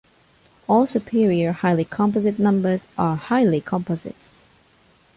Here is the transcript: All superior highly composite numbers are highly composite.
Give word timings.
All 0.67 0.87
superior 0.87 1.51
highly 1.51 1.85
composite 1.85 2.39
numbers 2.39 2.87
are 2.97 3.15
highly 3.15 3.61
composite. 3.61 4.27